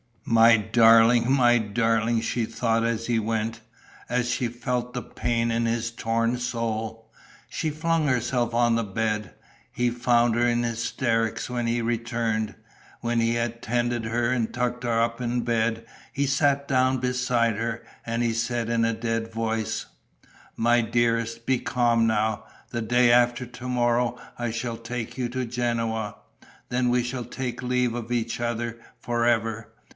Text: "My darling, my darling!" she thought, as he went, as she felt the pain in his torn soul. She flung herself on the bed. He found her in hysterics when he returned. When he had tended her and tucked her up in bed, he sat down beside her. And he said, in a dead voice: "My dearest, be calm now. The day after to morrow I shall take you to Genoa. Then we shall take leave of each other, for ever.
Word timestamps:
"My 0.25 0.55
darling, 0.57 1.31
my 1.31 1.57
darling!" 1.59 2.21
she 2.21 2.45
thought, 2.45 2.83
as 2.85 3.05
he 3.07 3.19
went, 3.19 3.59
as 4.09 4.29
she 4.29 4.47
felt 4.47 4.93
the 4.93 5.01
pain 5.03 5.51
in 5.51 5.65
his 5.65 5.91
torn 5.91 6.39
soul. 6.39 7.11
She 7.49 7.69
flung 7.69 8.07
herself 8.07 8.53
on 8.53 8.75
the 8.75 8.83
bed. 8.83 9.33
He 9.71 9.91
found 9.91 10.33
her 10.35 10.47
in 10.47 10.63
hysterics 10.63 11.49
when 11.49 11.67
he 11.67 11.81
returned. 11.81 12.55
When 13.01 13.19
he 13.19 13.35
had 13.35 13.61
tended 13.61 14.05
her 14.05 14.31
and 14.31 14.51
tucked 14.51 14.83
her 14.85 15.01
up 15.01 15.19
in 15.21 15.41
bed, 15.41 15.85
he 16.13 16.25
sat 16.25 16.67
down 16.67 16.97
beside 16.97 17.57
her. 17.57 17.83
And 18.05 18.23
he 18.23 18.33
said, 18.33 18.69
in 18.69 18.85
a 18.85 18.93
dead 18.93 19.31
voice: 19.31 19.85
"My 20.55 20.81
dearest, 20.81 21.45
be 21.45 21.59
calm 21.59 22.07
now. 22.07 22.45
The 22.69 22.81
day 22.81 23.11
after 23.11 23.45
to 23.45 23.67
morrow 23.67 24.17
I 24.39 24.49
shall 24.49 24.77
take 24.77 25.17
you 25.17 25.29
to 25.29 25.45
Genoa. 25.45 26.15
Then 26.69 26.89
we 26.89 27.03
shall 27.03 27.25
take 27.25 27.61
leave 27.61 27.93
of 27.93 28.11
each 28.11 28.39
other, 28.39 28.79
for 28.97 29.25
ever. 29.27 29.73